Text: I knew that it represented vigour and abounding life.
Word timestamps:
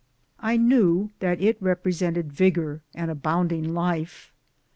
I 0.39 0.57
knew 0.57 1.11
that 1.19 1.39
it 1.39 1.61
represented 1.61 2.33
vigour 2.33 2.81
and 2.95 3.11
abounding 3.11 3.75
life. 3.75 4.31